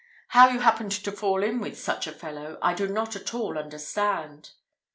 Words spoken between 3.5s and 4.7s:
understand."